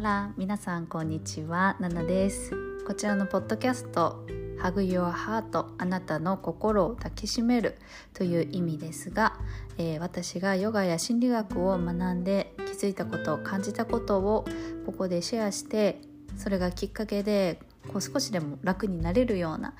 [0.00, 1.76] ラ皆さんこんにちは。
[1.78, 2.52] ナナです。
[2.86, 4.24] こちらのポッドキャスト
[4.58, 7.76] ハグ Your Heart あなたの心を抱きしめる
[8.14, 9.38] という意味ですが、
[9.76, 14.46] えー、私がヨガや心理学を学んで気づいたこと感じたことを
[14.86, 16.00] ここでシェアして
[16.36, 19.74] それがきっかけでこう少しでも楽になれるような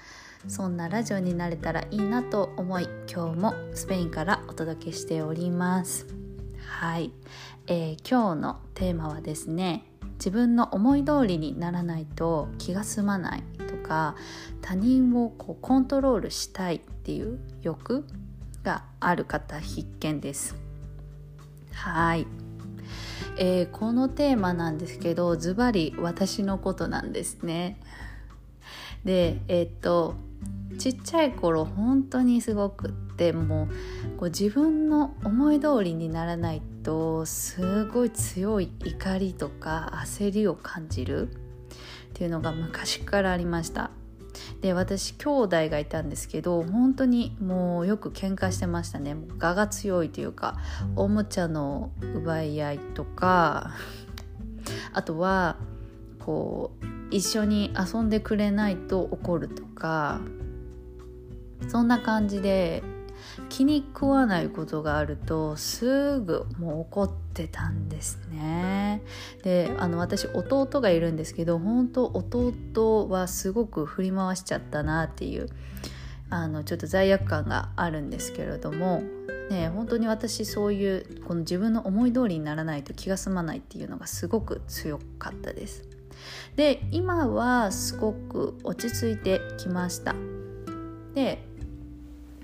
[0.49, 6.07] そんなラジオになれたらいいなと思い今日もスペインからお届けしております。
[6.67, 7.13] はい、
[7.67, 9.90] えー、今日のテーマはですね
[10.21, 14.15] 自分の思い通りにならないと気が済まないとか
[14.61, 18.05] 他人をこうコントロールしたいっていう欲
[18.63, 20.57] がある方必見です。
[21.73, 22.27] はい、
[23.39, 27.81] えー、このテーマなんですけどズバリ私のことなんですね。
[29.07, 30.17] でえー、っと
[30.79, 33.69] ちっちゃい頃本当にすごくっても
[34.15, 41.33] うこう自分の思い通りにならないとすごい強い怒りとか焦りを感じるっ
[42.15, 43.91] ていうのが昔からありました。
[44.61, 49.17] で私兄弟がいたんですけど本当にもうよく喧嘩してましたね。
[49.41, 50.59] 我が強いというか
[50.97, 53.73] おもちゃの奪い合いとか
[54.93, 55.57] あとは
[56.19, 60.21] こう一緒に遊んでくれないと怒るとか
[61.69, 62.83] そんな感じで
[63.49, 69.03] 気に食わないことがあるとすぐもう怒ってたんですね。
[69.43, 75.49] であの私弟がいるんですけど本当弟はすごく振り回しちゃったなっていう
[76.31, 79.03] あのちょっと罪悪感があるんですけれども
[79.51, 85.85] ね本当に私そういうこの自分の思い通りにならないと気が済まないっていうのがすごく強かったです。
[86.57, 90.15] で今はすごく落ち着いてきました。
[91.15, 91.50] で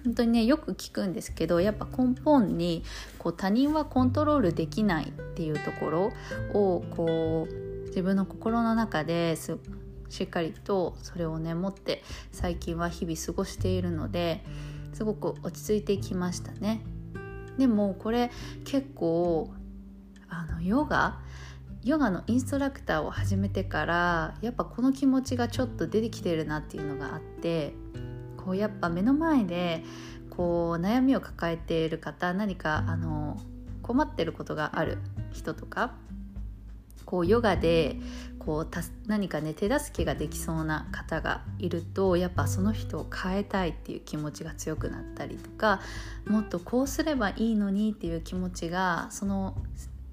[0.06, 2.84] 本当にねよく聞くんですけどやっぱ根本に
[3.18, 6.12] こう他人はコントロールできないっていうところ
[6.54, 9.58] をこう自分の心の中です
[10.08, 14.44] しっかりとそれをね持って最近は日々過ごしているので
[14.92, 16.82] すごく落ち着いてきましたね。
[17.58, 18.30] でもこれ
[18.64, 19.50] 結構
[20.28, 21.18] あのヨガ
[21.82, 27.74] ヨガのインストラクターを始めてからやっぱこの気持ちがちょっと出てきてるなっていうのがあって
[28.46, 29.82] こうやっぱ目の前で
[30.30, 33.40] こう悩みを抱えている方何かあの
[33.82, 34.98] 困ってることがある
[35.32, 35.94] 人とか
[37.04, 37.96] こうヨガで
[38.38, 38.68] こう
[39.08, 45.80] 何かね手助けができそうな方がいるとやっぱその人を変えたいっていう気持ちが強くなったりとか
[46.28, 49.56] もっとこうすればいいのにっていう気持ちがその,、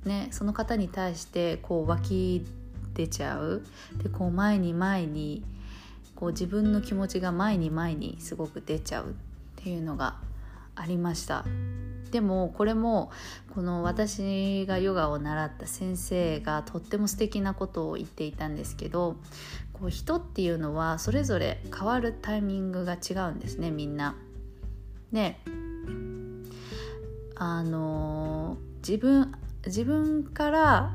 [0.05, 2.45] ね、その方に対してこう湧き
[2.95, 3.63] 出ちゃう。
[4.01, 5.43] でこう前に前に
[6.23, 9.13] こう自分の気持ちが前に前にすごく出ちゃうっ
[9.57, 10.15] ていうのが
[10.73, 11.43] ありました
[12.11, 13.11] でもこれも
[13.53, 19.17] この私がヨガを習った先生がとっても素敵なことを言っていたんですけど
[19.73, 24.15] こう人っていうのはそれぞれ変わるタイミングが違うんですねみんな。
[25.11, 25.37] で
[27.35, 29.33] あの自分
[29.65, 30.93] 自分から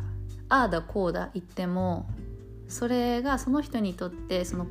[0.48, 2.08] ああだこうだ言っても
[2.68, 4.66] それがその人にとってその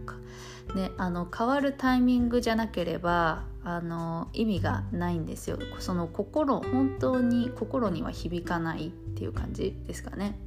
[0.76, 5.58] ね、あの変わるタイミングじゃなければあの意味がないんですよ。
[5.80, 10.38] その心本当に心には響かないっていう感じですかね。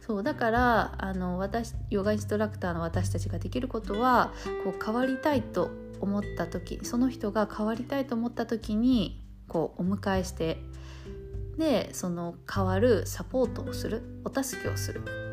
[0.00, 4.32] そうだからあの私ヨガインストラクターの私たちができることは
[4.62, 5.70] こう変わりたいと
[6.00, 10.58] 思った時その人が変わりたいと思った時にこうお迎えして
[11.56, 15.23] でその変わるサポートをするお助けをする。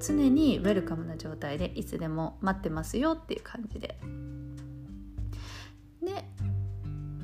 [0.00, 3.98] 常にウェルカムな状態でいつでも待ってますよっていう感じで
[6.02, 6.24] で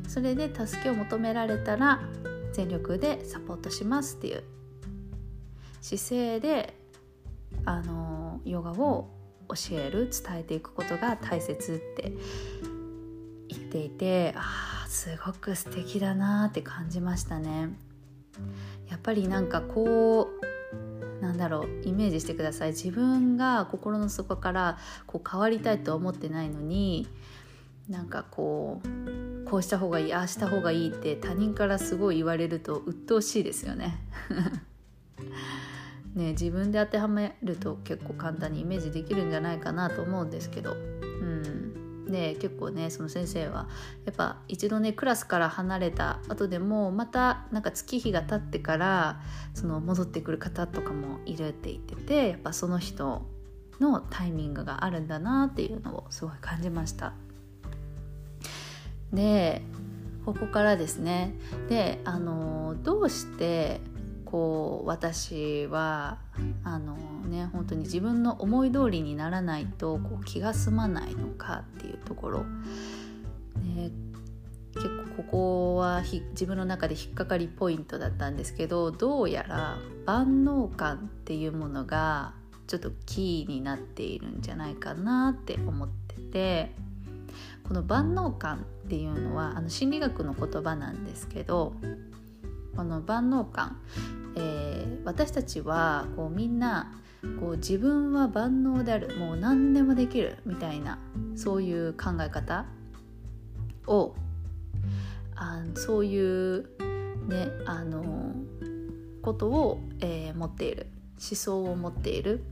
[0.08, 2.00] それで助けを求められたら
[2.52, 4.44] 全力でサポートしますっていう
[5.80, 6.74] 姿勢で
[7.64, 9.10] あのヨガを
[9.48, 12.12] 教える伝えていくことが大切って
[13.48, 17.70] 言っていてあすごく素敵だなって感じましたね。
[18.88, 20.53] やっぱりなんかこう
[21.24, 24.76] なんだろうイメージしてください自分が心の底から
[25.06, 27.08] こう変わりたいとは思ってないのに
[27.88, 33.98] なんかこうこうした方がいいああした方がいいって他人からすごい言われると鬱陶しいですよね。
[36.14, 40.72] ね自分で当てはめると結構簡単にイメージできるんじゃないかなと思うんですけど。
[40.72, 43.68] うんで結構ねその先生は
[44.04, 49.20] やっぱ一度ねクラスから離れた後でもまたなんか月日が経ってから
[49.54, 53.22] その戻ってくる方とかもいるって言っててやっぱその人
[53.80, 57.14] のタイミングがあるんだなっていうのをすごい感じました。
[59.12, 59.62] で
[60.24, 61.34] ここからですね
[61.68, 63.80] であのどうして
[64.34, 66.18] こう私は
[66.64, 66.96] あの
[67.28, 72.40] ね本当に自分の思い通りにならないとこう気が済まないのかっていうところ、
[73.62, 73.92] ね、
[74.74, 82.34] 結構ここは自分の中で引っかかりポイントだったんですけどどうやら万能感っていうものが
[82.66, 86.74] ちょっとキーになっているんじゃないかなって思ってて。
[87.66, 91.72] この万能感っていうのはあの心理学の言葉なんですけど
[92.76, 93.78] この万能感、
[94.36, 96.92] えー、私たちはこうみんな
[97.40, 100.98] こう自分は万能であるもう何でもできるみたいな
[101.36, 102.66] そういう考え方
[103.86, 104.14] を
[105.36, 106.68] あそういう
[107.28, 108.34] ねあの
[109.22, 112.44] ことを、えー、持っている思想を持っている。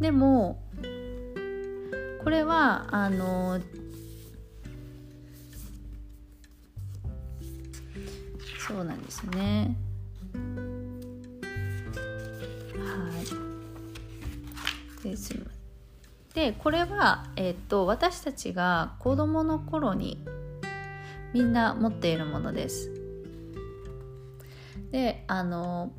[0.00, 0.60] でも
[2.24, 3.60] これはあの
[8.66, 9.76] そうなんですね。
[12.78, 13.10] は
[15.04, 15.08] い。
[15.08, 15.14] で
[16.34, 20.24] でこれは、えーと、私たちが子どもの頃に
[21.34, 22.90] みんな持っているものです。
[24.90, 25.92] であの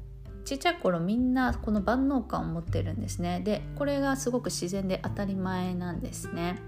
[0.43, 3.41] ちっちゃい頃みんなこの万能感を持ってるんですね。
[3.41, 6.59] でこれがすごく自然で当たり前なんですね。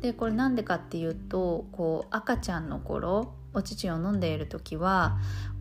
[0.00, 5.18] でこれなんでかっていうとこう赤ちゃんの頃お乳を飲んでいる時は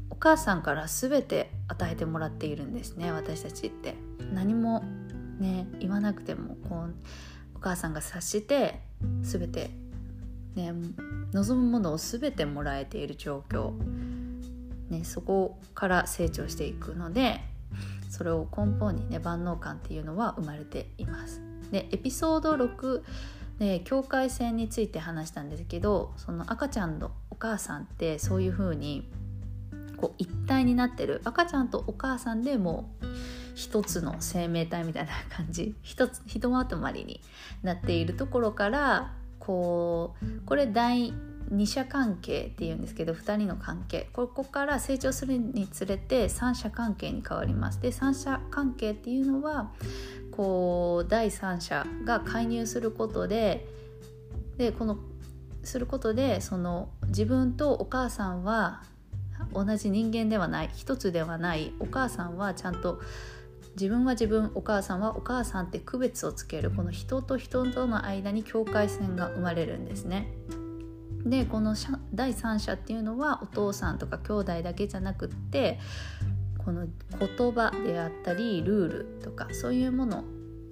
[0.10, 3.96] お母さんから全て与えてもらっているんですね私たちって
[4.34, 4.84] 何も
[5.40, 6.94] ね言わなくてもこう
[7.56, 8.82] お母さんが察して
[9.22, 9.72] 全て
[10.56, 10.74] ね
[11.34, 13.74] 望むものを全てもらえている状況
[14.92, 17.40] ね、そこから成長していくので
[18.10, 21.42] それを根本にね万能感っていうのは生まれています。
[21.72, 23.02] でエピソード6
[23.86, 27.12] 境界線について話したんですけどその赤ちゃんの
[27.42, 29.10] 母さんってそういう風に
[29.98, 31.22] こう一体になってる。
[31.24, 33.06] 赤ちゃんとお母さんでもう
[33.56, 35.76] 一つの生命体みたいな感じ。
[35.82, 37.22] 一つひとまとまりに
[37.64, 41.14] なっているところからこうこれ第
[41.50, 44.10] 二者関係っていうんですけど2人の関係。
[44.14, 47.82] ここから成長するにつれて三者関係に変わります。
[47.82, 49.72] で三者関係っていうのは
[50.32, 53.68] こう第三者が介入することで
[54.58, 54.98] でこの
[55.64, 58.84] することでその自分とお母さんは
[59.54, 63.02] 同じ人間ではない一つではないお母さんはちゃんと
[63.76, 70.34] 自分は自分お母さんはお母さんって区別をつけるこの人と人との間に境界線が生まれるんですね。
[71.26, 71.76] でこの
[72.14, 75.80] 第三者っていうのはお父さんとか兄弟だけじゃなくって
[76.58, 76.88] この
[77.20, 80.24] 言葉であったりルールとかそういうもの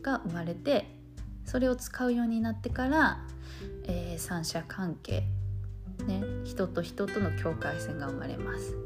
[0.02, 0.96] が生まれて
[1.46, 3.26] それを使うようになってから、
[3.90, 5.24] えー、三者関係、
[6.06, 8.78] ね、人と人との境界線が生まれます。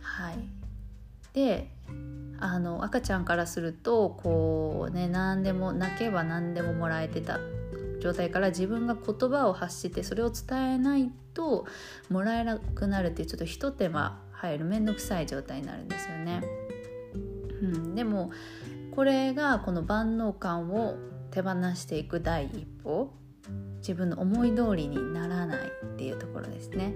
[0.00, 0.38] はい、
[1.34, 1.70] で
[2.40, 7.38] あの赤ちゃんからするとこうね何でも泣けば何でももらえてた
[8.00, 11.66] 状態から自分が言葉を発してそれを伝えないと
[12.10, 16.42] もらえなくなるっていうちょっと一手間入る面倒くさい状態になるんですよね。
[17.62, 18.30] うん、でも
[18.94, 20.96] これがこの万能感を
[21.30, 23.12] 手放していく第一歩
[23.86, 26.94] 自分の思い通りにならないっていうところですね。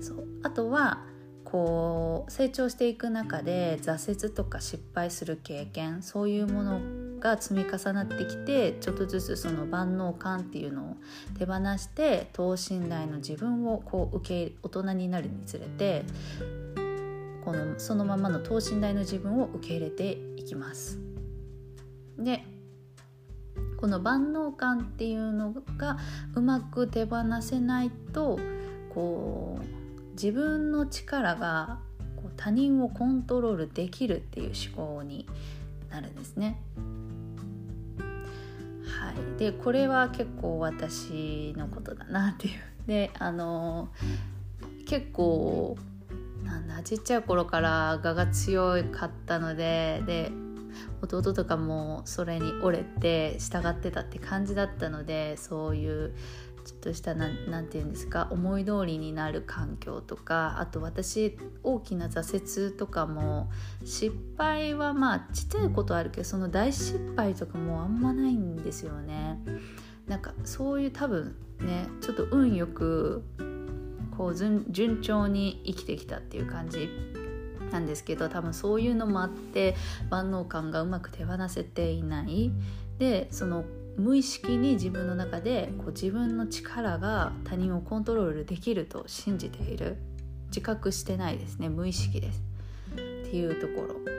[0.00, 1.04] そうあとは
[1.42, 6.80] こう成長していく中で挫折とか失敗する経験そういうもの
[7.18, 10.96] が積み重なってきてちょっとずつその万能感っていうのを
[11.38, 16.04] 手放して等身大の自分をこう受け大人になるにつれて
[17.44, 20.98] このそのままの等身大の自分を受け入れていきます。
[22.18, 22.44] で
[23.78, 25.98] この万能感っていうのが
[26.34, 28.38] うまく手放せないと
[28.92, 31.78] こう自分の力が
[32.36, 35.26] 他人をコントロールできるっていう思考に
[35.90, 36.60] なるんですね。
[39.00, 42.54] はい、でこれは結構私のことだなっていう。
[42.88, 43.90] であの
[44.86, 45.76] 結構
[46.44, 50.32] なんだちっちゃい頃から我が強かったのでで
[51.02, 56.14] 弟とかもそれに折れて従ってたって感じだったのでそういう
[56.68, 63.50] ちょっとした何て言うんですか思い通りになる環境とかあと私大きな挫折とかも
[63.84, 69.40] 失敗はまあちっちゃいことあるけどその大失敗とかもあんまないんですよね。
[70.06, 73.24] なんかそういう多分ねちょっと運よく
[74.18, 76.90] こう順調に生きてきたっていう感じ
[77.70, 79.76] なんですけど多分そういうのもあって
[80.10, 82.50] 万能感がうまく手放せていない。
[82.98, 83.64] でその
[83.96, 89.96] 無意識に自分の中でこう自分の力が他人をコントロールできると信じている。
[90.48, 91.68] 自覚してないですね。
[91.68, 92.42] 無意識です。
[92.92, 94.17] っていうところ。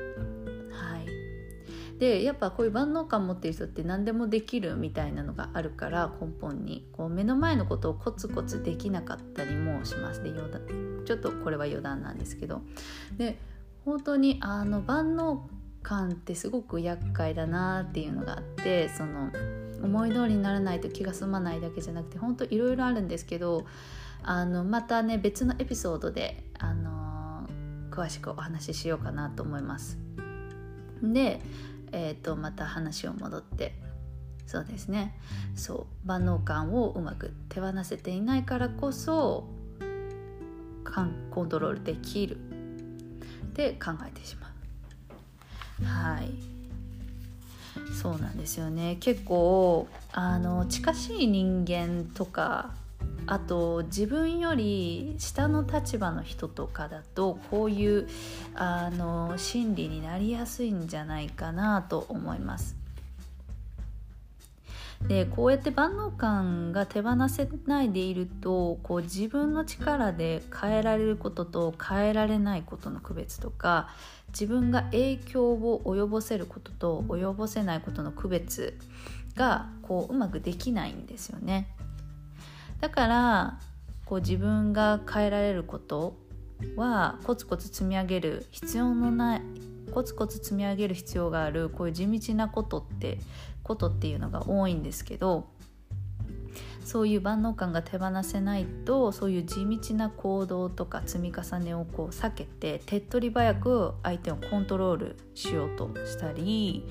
[2.00, 6.88] でやっぱこういう万能感持ってる人って何でもできるみたいなのがあるから根本に。
[6.94, 10.24] こう目の前のことをコツコツできなかったりもします。
[10.24, 11.04] で余談。
[11.06, 12.62] ちょっとこれは余談なんですけど。
[13.18, 13.38] で
[13.86, 15.50] 本当にあの万能
[15.82, 19.32] 感ってすごく厄介だなっていうのがあってその
[19.82, 23.66] 思い通りにならないと気が済まないだけじゃなくて本当いろいろあるんですけど
[24.24, 27.48] あのまたね別のエピソードで、あの、
[27.90, 29.98] 詳しくお話ししようかなと思います。
[31.02, 31.42] で、
[31.92, 33.76] えーと、また話を戻って
[34.46, 35.16] そうですね。
[35.56, 39.48] そう万能感をうまく手放せていないからこそ
[41.32, 42.38] コントロールできる。
[42.38, 44.48] って考えてしま
[45.82, 45.86] う。
[45.86, 46.32] はい。
[47.94, 48.98] そうなんですよね。
[49.00, 52.72] 結構あの近しい人間とか
[53.32, 58.08] あと自分より下の立場の人とかだとこういう
[58.56, 62.76] あの心理になりやすいんじゃないかなと思います。
[65.08, 73.90] でこうやって万能感が手放せないでいるとこう自分の力で変えられることと変えられないことの区別とか
[74.30, 78.78] 自分が影響を及ぼせることと及ぼせないことの区別
[79.36, 81.68] がこううまくできないんですよね。
[82.80, 83.60] だから
[84.06, 86.18] こう自分が変えられること
[86.76, 89.42] はコツコツ積み上げる必要のない
[89.94, 93.18] コツコツ積み上げる必要があるこういう地道なことって
[93.64, 95.48] ことっていうのが多いんですけど
[96.84, 106.88] そういう万能感が手放せないとそういう地道な行動とか積み重ねをこう避けて手っ取り早く相手をコントロールしようとしたり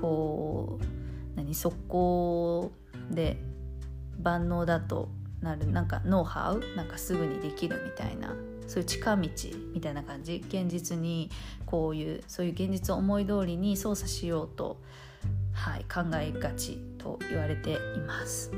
[0.00, 2.72] こう何速攻
[3.10, 3.36] で
[4.22, 5.10] 万能だと
[5.42, 6.60] なるなんかノウハウ？
[6.76, 8.34] なんかすぐにできるみたいな。
[8.68, 9.28] そういう近道
[9.74, 10.42] みたいな感じ？
[10.48, 11.30] 現実に
[11.66, 14.80] こういうそういう現実を思い通りに操作しようと、
[15.52, 18.50] はい、考えがちと言われています。
[18.52, 18.54] う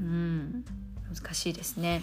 [0.00, 0.64] ん。
[1.12, 2.02] 難しいですね。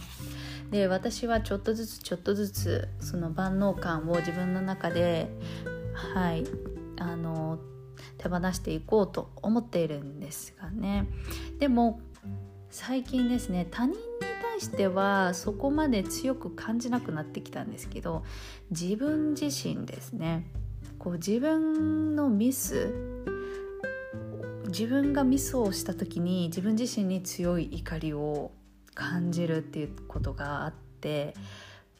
[0.71, 5.29] で私はちょっとずつちょっとずつその万能感を自分の中で
[5.93, 6.43] はい
[6.97, 7.59] あの
[8.17, 11.07] 手放していこうと思っているんですがね。
[11.59, 12.01] でも
[12.69, 13.97] 最近ですね他人に
[14.41, 18.23] 対してはそこまで強く感じなくなってきたんですけど
[18.71, 20.47] 自分自身ですね
[20.99, 22.93] こう自分のミス
[24.67, 28.51] 自分がミスをした時に自分自身に強い怒りを
[28.93, 31.33] 感じるっていうことがあって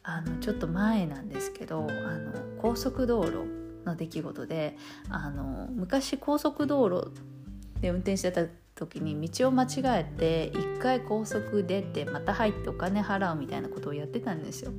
[0.02, 3.44] あのちょっと前なんですけどあの高速道路
[3.84, 4.76] の出来事で
[5.08, 7.12] あの昔高速道路
[7.80, 8.42] で運転してた
[8.76, 9.66] 時に道を間違
[10.00, 14.72] えて一回高速出てまた入ってお金払うみたいなことをやってたんですよ。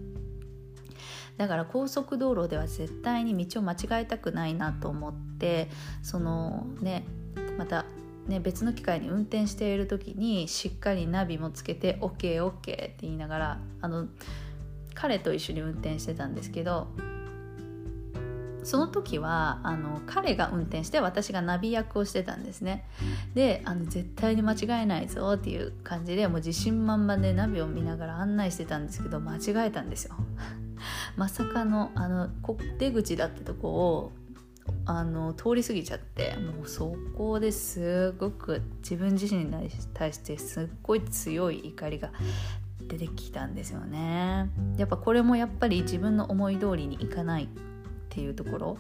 [1.36, 5.70] だから高速道路では絶対に道を間違えたくないなと思って
[6.01, 7.06] そのね
[7.58, 7.86] また
[8.27, 14.08] ね、別の機会に運転している時にしっかりナビもつけて OKOK、って言いながらあの
[14.94, 16.88] 彼と一緒に運転してたんですけど
[18.68, 22.84] その時はあの彼が運転して私がナビ役をしてたんですね。
[23.34, 30.16] であの絶対に間違えないぞっていう感じでもう自信満々でナビを見ながら案内してたんですけど間違えたんですよ。
[31.16, 32.30] まさかのあの
[32.78, 34.12] 出口だったとこを
[34.86, 39.52] あの通り過ぎちゃってもうそこですごく自分自身に
[39.94, 42.12] 対してすっごい強い怒りが
[42.90, 44.50] 出てきたんですよね。
[44.76, 47.48] やっぱこれもやっぱり自分の思い通りにいかない
[48.18, 48.78] っていうところ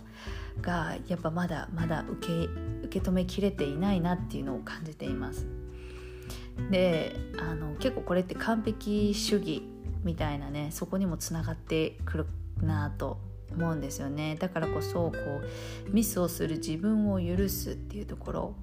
[0.61, 2.33] がやっぱまだまだ受け
[2.87, 5.45] 受け止めきれていないなっていうのを感じています。
[6.71, 9.61] であの結構これって完璧主義
[10.03, 12.25] みたいなねそこにもつながってくる
[12.63, 13.19] なと
[13.51, 18.55] 思うんですよねだからこそこうミスをする自分を許すっていうところ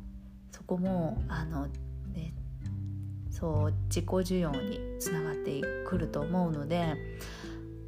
[0.50, 1.68] そこもあの
[2.12, 2.34] ね
[3.30, 6.96] そう自己需要につながってくると思うので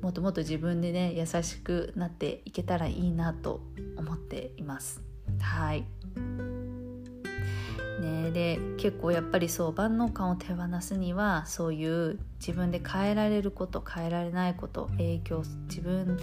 [0.07, 3.61] もっともっと自分でね優しくなっていけたらいいなと
[3.97, 5.03] 思っています。
[5.41, 5.85] はい。
[8.01, 16.17] ね、で結構やっぱりそう万能感を手放すにはそういう自分で変えられること変えられないこと影響自分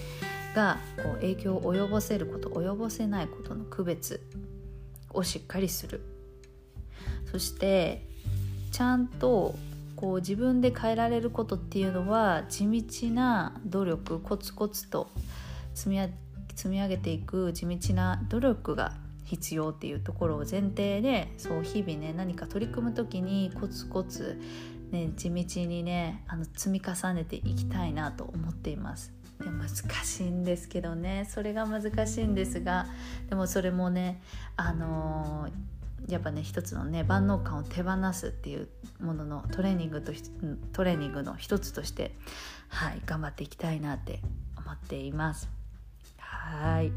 [0.55, 4.21] がこう影響を及ぼせること及ぼせないことの区別
[5.09, 5.99] をしっかりする。
[7.29, 8.07] そして
[8.71, 9.55] ちゃんと
[10.03, 15.09] こう自分で変えられることっていうのは地道な努力コツコツと
[15.73, 16.09] 積み
[16.53, 18.91] 積み上げていく地道な努力が
[19.23, 24.41] 必要っていうところを前提でそう日々ね何か取り組む時にコツコツ
[24.91, 29.13] ね、地道にねあの積み重ねていきたいなと思っています。
[29.39, 29.69] で難
[30.05, 32.85] しいんですけどねそれが難しいんですが
[33.29, 34.21] でもそれもね
[34.55, 35.51] あのー、
[36.07, 38.67] やっぱね一つのね万能感を手放すっていう
[38.99, 40.11] もののトレーニングと
[40.73, 42.15] トレーニングの一つとして
[42.67, 44.21] はい頑張っていきたいなって
[44.57, 45.49] 思っています。
[46.17, 46.91] はい。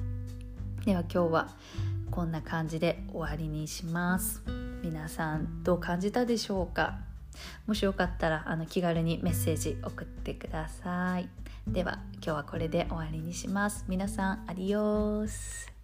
[0.85, 1.49] では今日は
[2.11, 4.43] こんな感じで終わりにします。
[4.83, 6.99] 皆さんどう感じたでしょうか？
[7.67, 11.29] もしよかったらあの気軽にメッセージ送ってください。
[11.67, 13.85] では今日はこれで終わりにします。
[13.89, 15.76] 皆さんアディオース。